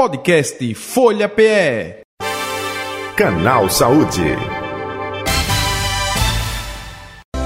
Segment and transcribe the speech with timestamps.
[0.00, 2.00] Podcast Folha PE.
[3.14, 4.24] Canal Saúde.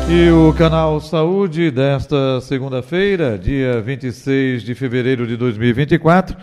[0.09, 6.37] E o Canal Saúde desta segunda-feira, dia 26 de fevereiro de 2024,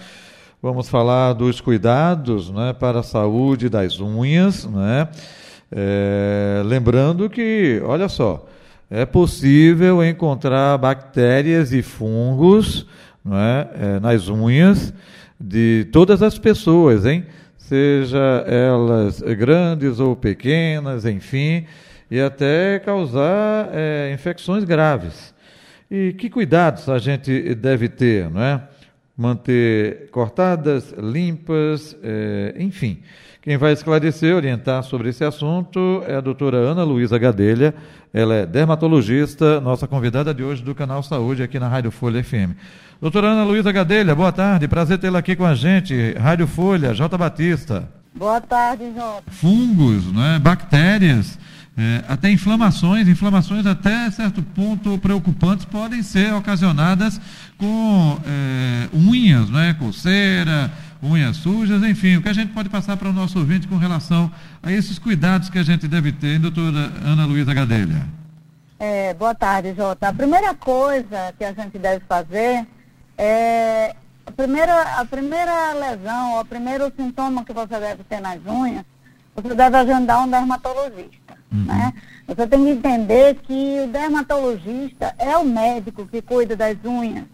[0.62, 4.66] vamos falar dos cuidados né, para a saúde das unhas.
[4.66, 5.08] Né?
[5.72, 8.46] É, lembrando que, olha só,
[8.90, 12.86] é possível encontrar bactérias e fungos
[13.24, 14.94] né, é, nas unhas
[15.42, 17.26] de todas as pessoas, hein?
[17.58, 21.66] Seja elas grandes ou pequenas, enfim
[22.12, 25.34] e até causar é, infecções graves.
[25.90, 28.62] E que cuidados a gente deve ter, não é?
[29.16, 33.02] Manter cortadas, limpas, é, enfim.
[33.42, 37.74] Quem vai esclarecer, orientar sobre esse assunto é a doutora Ana Luísa Gadelha.
[38.14, 42.56] Ela é dermatologista, nossa convidada de hoje do Canal Saúde aqui na Rádio Folha FM.
[43.02, 46.14] Doutora Ana Luísa Gadelha, boa tarde, prazer tê-la aqui com a gente.
[46.20, 47.18] Rádio Folha, J.
[47.18, 47.90] Batista.
[48.14, 49.24] Boa tarde, Jota.
[49.26, 50.04] Fungos,
[50.36, 50.38] é?
[50.38, 51.40] bactérias
[51.76, 57.20] é, até inflamações, inflamações até certo ponto preocupantes podem ser ocasionadas
[57.58, 63.10] com é, unhas, né, coceira, unhas sujas, enfim, o que a gente pode passar para
[63.10, 64.32] o nosso ouvinte com relação
[64.62, 68.06] a esses cuidados que a gente deve ter, doutora Ana Luísa Gadelha?
[68.78, 70.10] É, boa tarde, Jota.
[70.10, 72.68] A primeira coisa que a gente deve fazer
[73.24, 78.84] é a primeira, a primeira lesão, o primeiro sintoma que você deve ter nas unhas,
[79.36, 81.38] você deve agendar um dermatologista.
[81.52, 81.66] Uhum.
[81.66, 81.94] Né?
[82.28, 87.26] Você tem que entender que o dermatologista é o médico que cuida das unhas,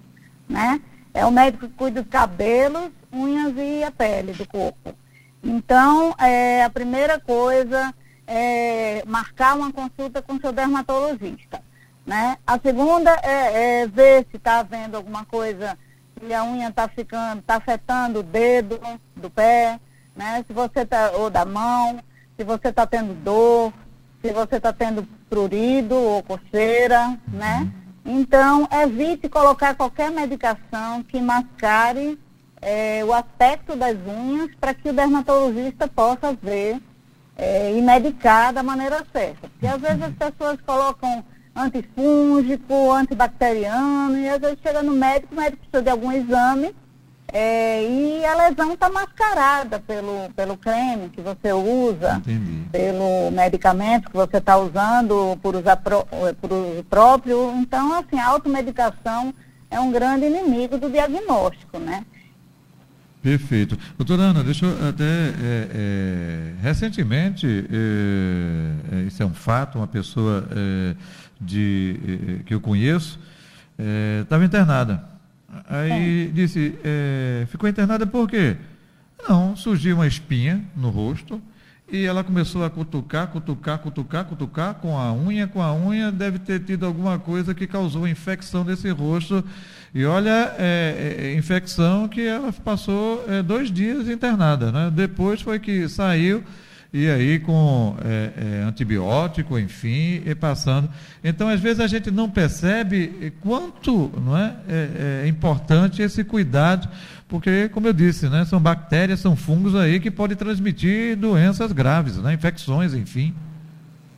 [0.49, 0.81] né?
[1.13, 4.93] É o médico que cuida dos cabelos, unhas e a pele do corpo.
[5.41, 7.93] Então, é, a primeira coisa
[8.25, 11.61] é marcar uma consulta com o seu dermatologista.
[12.07, 12.37] Né?
[12.47, 15.77] A segunda é, é ver se está havendo alguma coisa,
[16.17, 18.79] se a unha está ficando, está afetando o dedo
[19.13, 19.77] do pé,
[20.15, 20.41] né?
[20.47, 21.99] Se você tá, ou da mão,
[22.37, 23.73] se você está tendo dor,
[24.21, 27.69] se você está tendo prurido ou coceira, né?
[28.05, 32.17] Então, evite colocar qualquer medicação que mascare
[32.61, 36.81] é, o aspecto das unhas para que o dermatologista possa ver
[37.35, 39.49] é, e medicar da maneira certa.
[39.49, 41.23] Porque às vezes as pessoas colocam
[41.57, 46.75] antifúngico, antibacteriano, e às vezes chega no médico, o médico precisa de algum exame
[47.33, 52.69] é, e a lesão está mascarada pelo, pelo creme que você usa, Entendi.
[52.71, 56.07] pelo medicamento que você está usando por usar pro,
[56.39, 57.53] por uso próprio.
[57.57, 59.33] Então, assim, a automedicação
[59.69, 62.05] é um grande inimigo do diagnóstico, né?
[63.21, 63.77] Perfeito.
[63.97, 65.03] Doutora Ana, deixa eu até.
[65.03, 70.95] É, é, recentemente, é, é isso é um fato, uma pessoa é,
[71.39, 71.99] de,
[72.39, 73.19] é, que eu conheço
[74.23, 75.17] estava internada
[75.67, 76.31] Aí é.
[76.31, 78.57] disse, é, ficou internada por quê?
[79.27, 81.41] Não, surgiu uma espinha no rosto
[81.89, 86.37] e ela começou a cutucar, cutucar, cutucar, cutucar com a unha, com a unha, deve
[86.37, 89.43] ter tido alguma coisa que causou infecção desse rosto.
[89.95, 94.91] E olha, é, é, infecção que ela passou é, dois dias internada, né?
[94.93, 96.43] Depois foi que saiu
[96.93, 98.31] e aí com é,
[98.61, 100.89] é, antibiótico, enfim, e passando.
[101.23, 106.87] Então, às vezes a gente não percebe quanto não é, é, é, importante esse cuidado,
[107.27, 112.17] porque, como eu disse, né, são bactérias, são fungos aí que podem transmitir doenças graves,
[112.17, 113.35] né, infecções, enfim.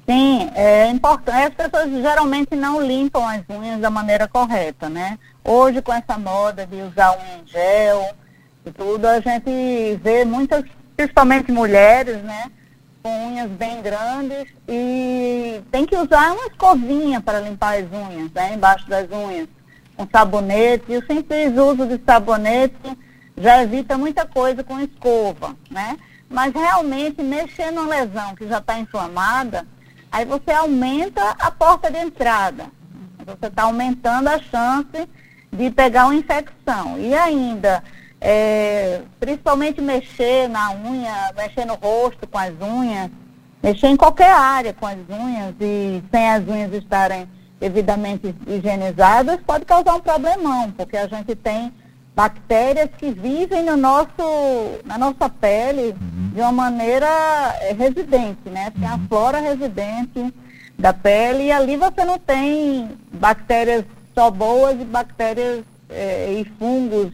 [0.07, 1.53] Sim, é importante.
[1.61, 5.19] As pessoas geralmente não limpam as unhas da maneira correta, né?
[5.43, 8.15] Hoje, com essa moda de usar em gel
[8.65, 10.65] e tudo, a gente vê muitas,
[10.97, 12.49] principalmente mulheres, né?
[13.03, 18.87] Unhas bem grandes e tem que usar uma escovinha para limpar as unhas, né, embaixo
[18.89, 19.47] das unhas,
[19.95, 20.85] com sabonete.
[20.89, 22.97] E o simples uso de sabonete
[23.37, 25.97] já evita muita coisa com escova, né?
[26.29, 29.65] Mas realmente mexer numa lesão que já está inflamada,
[30.11, 32.65] aí você aumenta a porta de entrada.
[33.25, 35.07] Você está aumentando a chance
[35.51, 36.99] de pegar uma infecção.
[36.99, 37.83] E ainda
[38.21, 43.09] é, principalmente mexer na unha, mexer no rosto com as unhas,
[43.63, 47.27] mexer em qualquer área com as unhas e sem as unhas estarem
[47.59, 51.71] devidamente higienizadas, pode causar um problemão, porque a gente tem
[52.15, 56.31] bactérias que vivem no nosso, na nossa pele uhum.
[56.33, 57.07] de uma maneira
[57.61, 58.71] é, residente, né?
[58.71, 58.95] Tem uhum.
[58.95, 60.33] a flora residente
[60.77, 67.11] da pele e ali você não tem bactérias só boas e bactérias é, e fungos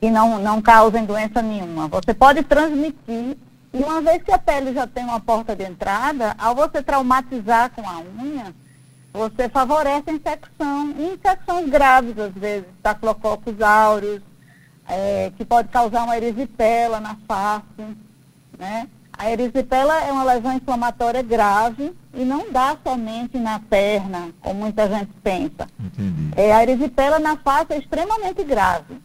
[0.00, 1.88] que não, não causem doença nenhuma.
[1.88, 3.36] Você pode transmitir,
[3.72, 7.70] e uma vez que a pele já tem uma porta de entrada, ao você traumatizar
[7.70, 8.54] com a unha,
[9.12, 14.22] você favorece a infecção, e infecções graves às vezes, staphylococcus aureus,
[14.88, 17.96] é, que pode causar uma erisipela na face,
[18.58, 18.88] né?
[19.18, 24.86] A erisipela é uma lesão inflamatória grave e não dá somente na perna, como muita
[24.88, 25.66] gente pensa.
[25.80, 26.32] Entendi.
[26.36, 29.00] É, a erisipela na face é extremamente grave.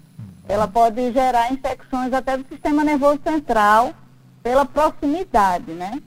[0.51, 3.94] Ela pode gerar infecções até do sistema nervoso central
[4.44, 6.01] pela proximidade, né?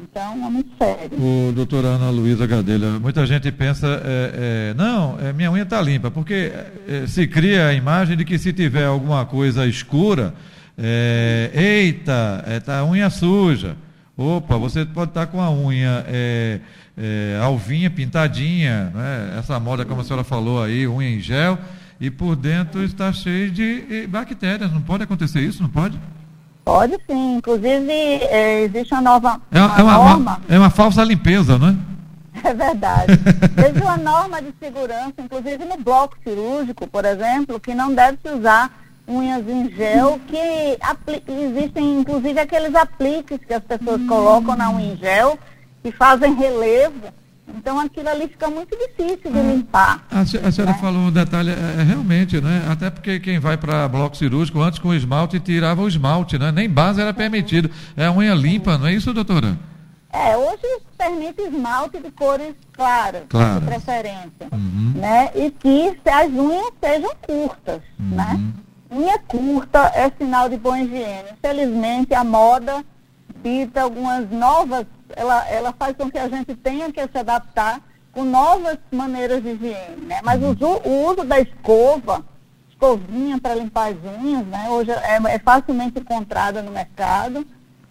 [0.00, 1.18] Então, é muito sério.
[1.18, 5.80] O doutora Ana Luísa Gadelha, muita gente pensa, é, é, não, é, minha unha está
[5.82, 6.50] limpa, porque
[6.88, 10.34] é, se cria a imagem de que se tiver alguma coisa escura,
[10.78, 13.76] é, eita, está a unha suja.
[14.16, 16.60] Opa, você pode estar tá com a unha é,
[17.42, 19.36] alvinha, pintadinha, né?
[19.38, 21.58] essa moda, como a senhora falou aí, unha em gel,
[22.04, 24.70] e por dentro está cheio de bactérias.
[24.70, 25.98] Não pode acontecer isso, não pode?
[26.62, 27.36] Pode sim.
[27.36, 30.40] Inclusive, é, existe uma nova é, uma, é uma norma.
[30.46, 31.76] É uma falsa limpeza, não é?
[32.44, 33.12] É verdade.
[33.56, 38.28] Existe uma norma de segurança, inclusive no bloco cirúrgico, por exemplo, que não deve se
[38.34, 38.70] usar
[39.08, 40.78] unhas em gel, que
[41.32, 44.06] existem inclusive aqueles apliques que as pessoas hum.
[44.06, 45.38] colocam na unha em gel,
[45.82, 47.08] que fazem relevo
[47.56, 50.06] então aquilo ali fica muito difícil de limpar.
[50.10, 50.78] A, a senhora né?
[50.80, 52.66] falou um detalhe, é, é, realmente, né?
[52.70, 56.50] Até porque quem vai para bloco cirúrgico antes com esmalte tirava o esmalte, né?
[56.50, 57.70] Nem base era permitido.
[57.96, 59.58] É a unha limpa, não é isso, doutora?
[60.12, 60.62] É, hoje
[60.96, 63.60] permite esmalte de cores claras, claro.
[63.60, 64.48] de preferência.
[64.52, 64.92] Uhum.
[64.94, 65.30] Né?
[65.34, 68.16] E que as unhas sejam curtas, uhum.
[68.16, 68.40] né?
[68.90, 71.30] Unha curta é sinal de boa higiene.
[71.32, 72.84] Infelizmente, a moda
[73.42, 77.80] dita algumas novas ela, ela faz com que a gente tenha que se adaptar
[78.12, 80.20] com novas maneiras de higiene, né?
[80.22, 82.24] Mas o, o uso da escova,
[82.70, 84.68] escovinha para limpar as unhas, né?
[84.70, 87.46] Hoje é, é facilmente encontrada no mercado,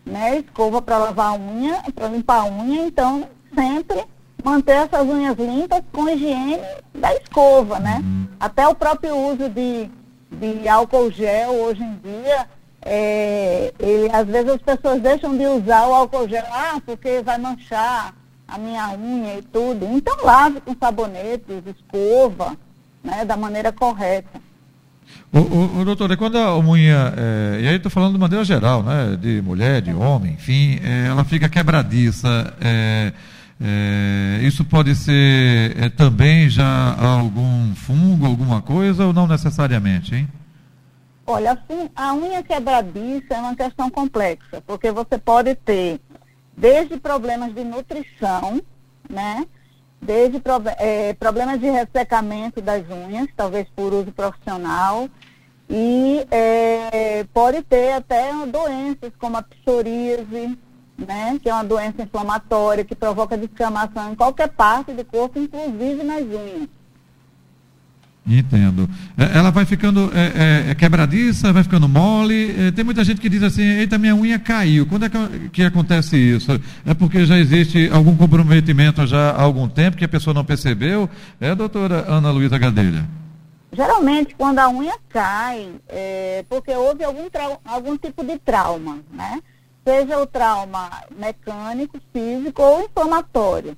[0.05, 0.39] né?
[0.39, 4.05] Escova para lavar a unha, para limpar a unha, então sempre
[4.43, 6.59] manter essas unhas limpas com higiene
[6.93, 8.01] da escova, né?
[8.03, 8.27] Uhum.
[8.39, 9.89] Até o próprio uso de,
[10.31, 12.47] de álcool gel hoje em dia
[12.85, 13.73] é,
[14.11, 18.13] às vezes as pessoas deixam de usar o álcool gel, ah, porque vai manchar
[18.47, 19.85] a minha unha e tudo.
[19.85, 22.55] Então lave com sabonete, escova,
[23.03, 24.41] né, da maneira correta.
[25.31, 29.17] O, o, o quando a unha, é, e aí estou falando de maneira geral, né,
[29.19, 33.11] de mulher, de homem, enfim, é, ela fica quebradiça, é,
[33.59, 40.27] é isso pode ser é, também já algum fungo, alguma coisa, ou não necessariamente, hein?
[41.25, 46.01] Olha, assim, a unha quebradiça é uma questão complexa, porque você pode ter
[46.55, 48.61] desde problemas de nutrição,
[49.09, 49.47] né?
[50.01, 50.41] Desde
[50.77, 55.07] é, problemas de ressecamento das unhas, talvez por uso profissional,
[55.69, 60.59] e é, pode ter até doenças como a psoríase,
[60.97, 61.39] né?
[61.41, 66.23] Que é uma doença inflamatória que provoca descamação em qualquer parte do corpo, inclusive nas
[66.23, 66.82] unhas.
[68.25, 68.89] Entendo.
[69.17, 72.55] É, ela vai ficando é, é, é, quebradiça, vai ficando mole.
[72.57, 74.85] É, tem muita gente que diz assim: eita, minha unha caiu.
[74.85, 76.51] Quando é que, que, acontece isso?
[76.85, 81.09] É porque já existe algum comprometimento já há algum tempo que a pessoa não percebeu?
[81.39, 83.05] É, doutora Ana Luísa Gadelha?
[83.73, 87.27] Geralmente, quando a unha cai, é porque houve algum,
[87.65, 89.41] algum tipo de trauma, né?
[89.85, 93.75] Seja o trauma mecânico, físico ou inflamatório.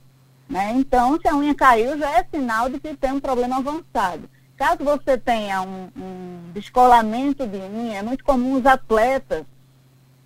[0.47, 0.73] Né?
[0.75, 4.29] Então, se a unha caiu, já é sinal de que tem um problema avançado.
[4.57, 9.45] Caso você tenha um, um descolamento de unha, é muito comum os atletas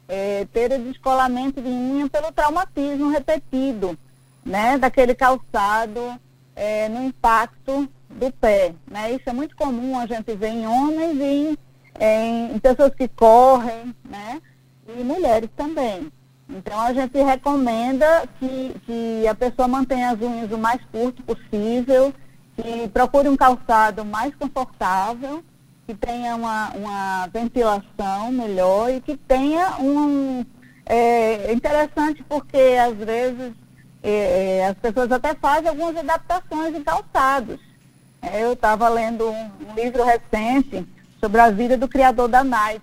[0.10, 0.48] é,
[0.84, 3.98] descolamento de unha pelo traumatismo repetido,
[4.44, 4.78] né?
[4.78, 6.20] Daquele calçado
[6.56, 9.12] é, no impacto do pé, né?
[9.12, 11.58] Isso é muito comum a gente ver em homens e
[12.00, 14.42] em, em pessoas que correm, né?
[14.88, 16.12] E mulheres também.
[16.50, 22.12] Então a gente recomenda que, que a pessoa mantenha as unhas o mais curto possível,
[22.62, 25.44] que procure um calçado mais confortável,
[25.88, 30.46] que tenha uma, uma ventilação melhor e que tenha um.
[30.86, 33.54] É interessante porque às vezes
[34.02, 37.60] é, é, as pessoas até fazem algumas adaptações em calçados.
[38.22, 40.86] É, eu estava lendo um, um, livro recente
[41.20, 42.82] sobre a vida do criador da Nike.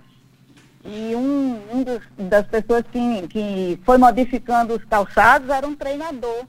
[0.85, 6.47] E um, um dos, das pessoas que, que foi modificando os calçados era um treinador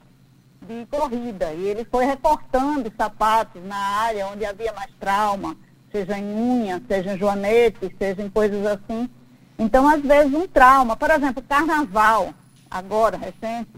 [0.67, 1.53] de corrida.
[1.53, 5.55] E ele foi recortando sapatos na área onde havia mais trauma,
[5.91, 9.09] seja em unha, seja em joanete, seja em coisas assim.
[9.57, 10.95] Então, às vezes, um trauma.
[10.95, 12.33] Por exemplo, carnaval,
[12.69, 13.69] agora, recente,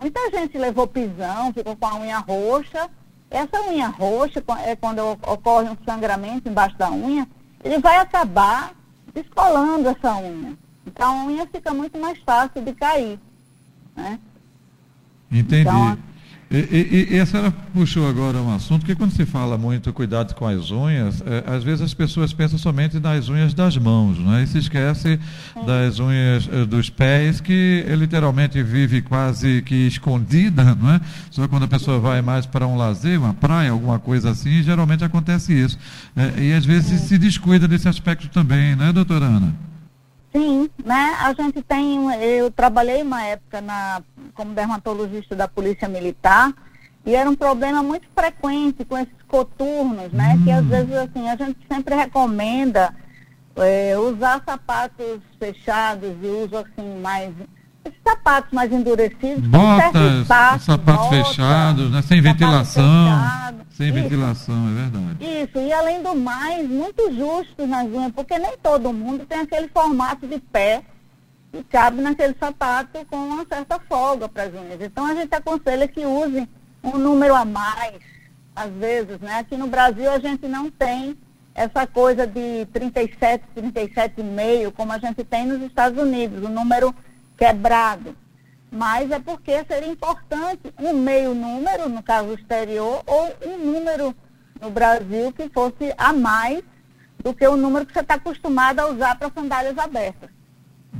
[0.00, 2.88] muita gente levou pisão, ficou com a unha roxa.
[3.30, 7.26] Essa unha roxa, é quando ocorre um sangramento embaixo da unha,
[7.64, 8.72] ele vai acabar
[9.12, 10.56] descolando essa unha.
[10.86, 13.18] Então, a unha fica muito mais fácil de cair.
[13.96, 14.20] Né?
[15.30, 15.62] Entendi.
[15.62, 15.98] Então,
[16.50, 20.34] E, e, e, a senhora puxou agora um assunto que quando se fala muito cuidado
[20.34, 24.42] com as unhas, é, às vezes as pessoas pensam somente nas unhas das mãos, né?
[24.42, 25.18] e se esquece
[25.66, 31.00] das unhas é, dos pés, que é, literalmente vive quase que escondida, não é?
[31.30, 35.02] Só quando a pessoa vai mais para um lazer, uma praia, alguma coisa assim, geralmente
[35.02, 35.78] acontece isso.
[36.14, 39.54] É, e às vezes se descuida desse aspecto também, né, doutora Ana?
[40.34, 41.14] Sim, né?
[41.20, 44.02] A gente tem, eu trabalhei uma época na,
[44.34, 46.52] como dermatologista da Polícia Militar
[47.06, 50.36] e era um problema muito frequente com esses coturnos, né?
[50.38, 50.44] Hum.
[50.44, 52.94] Que às vezes assim, a gente sempre recomenda
[53.56, 57.32] é, usar sapatos fechados e uso assim mais
[58.02, 59.46] sapatos mais endurecidos.
[59.46, 60.26] Botas,
[60.62, 62.02] sapatos fechados, né?
[62.02, 62.82] sem ventilação.
[62.82, 63.66] Fechado.
[63.70, 63.94] Sem Isso.
[63.94, 65.42] ventilação, é verdade.
[65.42, 69.68] Isso, e além do mais, muito justos nas unhas, porque nem todo mundo tem aquele
[69.68, 70.82] formato de pé
[71.54, 74.80] que cabe naquele sapato com uma certa folga para as unhas.
[74.80, 76.48] Então a gente aconselha que use
[76.82, 78.00] um número a mais,
[78.56, 79.38] às vezes, né?
[79.38, 81.16] Aqui no Brasil a gente não tem
[81.54, 86.92] essa coisa de 37, 37,5, como a gente tem nos Estados Unidos, o número
[87.36, 88.16] quebrado.
[88.68, 94.12] Mas é porque seria importante um meio número, no caso exterior, ou um número
[94.60, 96.64] no Brasil que fosse a mais
[97.22, 100.33] do que o número que você está acostumado a usar para sandálias abertas.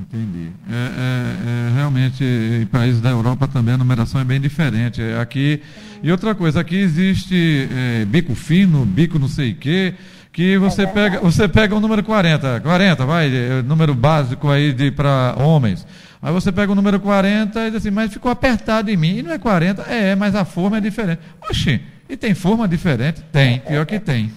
[0.01, 0.51] Entendi.
[0.69, 5.01] É, é, é, realmente, em países da Europa também a numeração é bem diferente.
[5.01, 5.63] É, aqui,
[6.03, 9.95] e outra coisa, aqui existe é, bico fino, bico não sei o quê,
[10.33, 13.31] que você, é pega, você pega o número 40, 40, vai,
[13.65, 15.87] número básico aí para homens.
[16.21, 19.19] Aí você pega o número 40 e diz assim, mas ficou apertado em mim.
[19.19, 21.21] E não é 40, é, mas a forma é diferente.
[21.49, 23.23] Oxi, e tem forma diferente?
[23.31, 24.33] Tem, pior que tem.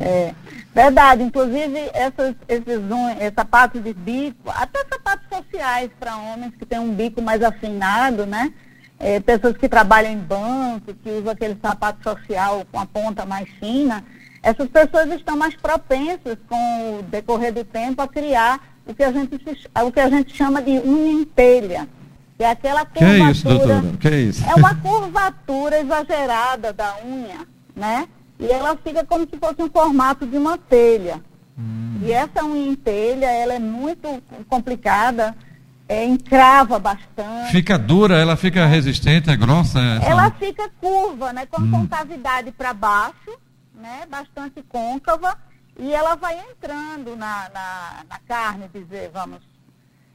[0.00, 0.32] É,
[0.74, 1.22] verdade.
[1.22, 6.94] Inclusive, essas, esses um, sapatos de bico, até sapatos sociais para homens que têm um
[6.94, 8.52] bico mais afinado, né?
[9.00, 13.48] É, pessoas que trabalham em banco, que usam aquele sapato social com a ponta mais
[13.60, 14.04] fina,
[14.42, 19.12] essas pessoas estão mais propensas, com o decorrer do tempo, a criar o que a
[19.12, 19.34] gente,
[19.84, 21.88] o que a gente chama de unha em telha.
[22.36, 23.16] Que é aquela curvatura.
[23.16, 23.82] Que é isso, doutora?
[24.00, 24.44] Que é isso?
[24.48, 27.40] É uma curvatura exagerada da unha,
[27.74, 28.08] né?
[28.38, 31.20] E ela fica como se fosse um formato de uma telha.
[31.58, 31.98] Hum.
[32.02, 35.36] E essa unha em telha, ela é muito complicada,
[35.88, 37.50] é, encrava bastante.
[37.50, 39.80] Fica dura, ela fica resistente, é grossa?
[39.80, 40.06] Essa...
[40.06, 41.46] Ela fica curva, né?
[41.46, 41.70] Com hum.
[41.70, 43.36] concavidade para baixo,
[43.74, 44.06] né?
[44.08, 45.36] Bastante côncava
[45.78, 49.40] e ela vai entrando na, na, na carne, dizer, vamos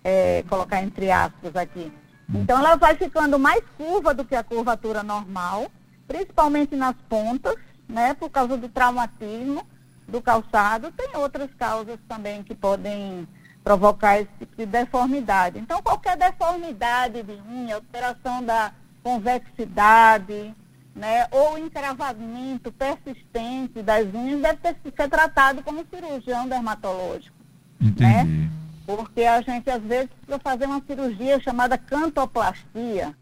[0.03, 1.91] é, colocar entre aspas aqui.
[2.33, 5.71] Então ela vai ficando mais curva do que a curvatura normal,
[6.07, 7.55] principalmente nas pontas,
[7.87, 9.65] né, por causa do traumatismo
[10.07, 10.91] do calçado.
[10.91, 13.27] Tem outras causas também que podem
[13.63, 15.59] provocar esse tipo de deformidade.
[15.59, 20.53] Então qualquer deformidade de unha, alteração da convexidade,
[20.95, 27.35] né, ou encravamento persistente das unhas deve ter, ser tratado como cirurgião dermatológico.
[27.79, 28.03] Entendi.
[28.05, 28.49] Né?
[28.85, 33.15] Porque a gente às vezes precisa fazer uma cirurgia chamada cantoplastia,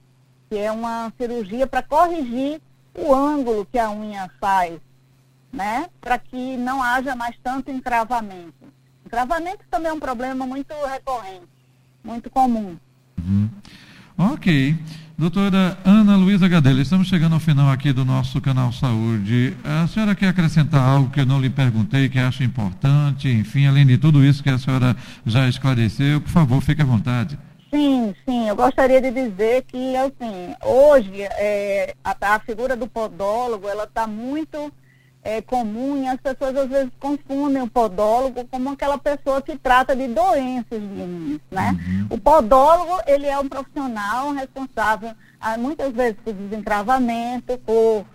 [0.49, 2.59] que é uma cirurgia para corrigir
[2.95, 4.79] o ângulo que a unha faz,
[5.51, 5.87] né?
[5.99, 8.53] Para que não haja mais tanto encravamento.
[9.05, 11.47] Encravamento também é um problema muito recorrente,
[12.03, 12.77] muito comum.
[13.17, 13.49] Uhum.
[14.17, 14.77] Ok.
[15.17, 19.55] Doutora Ana Luísa Gadelha, estamos chegando ao final aqui do nosso canal Saúde.
[19.63, 23.85] A senhora quer acrescentar algo que eu não lhe perguntei, que acha importante, enfim, além
[23.85, 27.37] de tudo isso que a senhora já esclareceu, por favor, fique à vontade.
[27.71, 33.65] Sim, sim, eu gostaria de dizer que, assim, hoje é, a, a figura do podólogo,
[33.69, 34.69] ela está muito
[35.23, 39.95] é, comum e as pessoas às vezes confundem o podólogo como aquela pessoa que trata
[39.95, 41.71] de doenças de unhas, né?
[41.71, 42.07] Uhum.
[42.09, 48.05] O podólogo, ele é um profissional responsável, ah, muitas vezes por desencravamento, por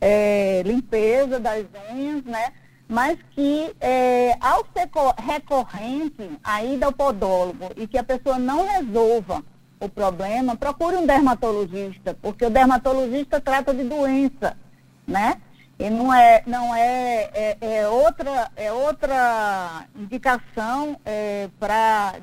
[0.00, 2.50] é, limpeza das unhas, né?
[2.92, 8.68] Mas que é, ao ser recorrente a ida ao podólogo e que a pessoa não
[8.68, 9.42] resolva
[9.80, 14.58] o problema, procure um dermatologista, porque o dermatologista trata de doença,
[15.06, 15.40] né?
[15.78, 22.16] E não é, não é, é, é outra, é outra indicação é, para.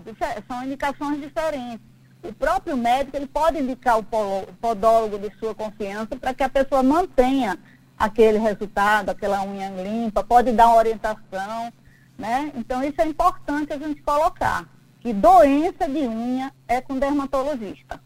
[0.48, 1.82] São indicações diferentes.
[2.22, 4.04] O próprio médico ele pode indicar o
[4.62, 7.58] podólogo de sua confiança para que a pessoa mantenha
[8.00, 11.74] aquele resultado, aquela unha limpa, pode dar uma orientação,
[12.18, 12.54] né?
[12.56, 14.66] Então isso é importante a gente colocar.
[15.02, 18.02] Que doença de unha é com dermatologista.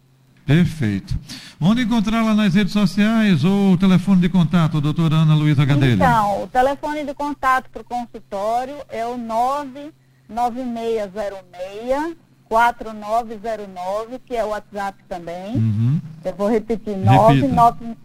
[0.45, 1.17] Perfeito.
[1.59, 5.93] Onde encontrá-la nas redes sociais ou o telefone de contato, doutora Ana Luísa Gadelha?
[5.93, 12.17] Então, o telefone de contato para o consultório é o 99606
[12.49, 15.55] 4909, que é o WhatsApp também.
[15.55, 16.01] Uhum.
[16.23, 17.95] Eu vou repetir, 99,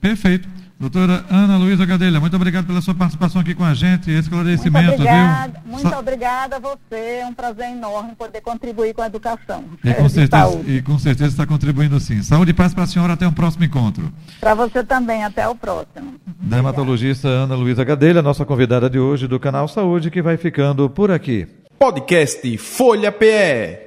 [0.00, 0.46] Perfeito.
[0.82, 5.02] Doutora Ana Luísa Gadelha, muito obrigado pela sua participação aqui com a gente, esclarecimento, muito
[5.02, 5.72] obrigada, viu?
[5.72, 9.62] Muito Sa obrigada a você, é um prazer enorme poder contribuir com a educação.
[9.84, 12.20] E com, certeza, e com certeza está contribuindo sim.
[12.20, 14.12] Saúde e paz para a senhora, até o um próximo encontro.
[14.40, 16.14] Para você também, até o próximo.
[16.40, 21.12] Dermatologista Ana Luísa Gadelha, nossa convidada de hoje do canal Saúde, que vai ficando por
[21.12, 21.46] aqui.
[21.78, 23.84] Podcast Folha PE.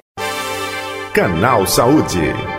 [1.12, 2.55] Canal Saúde.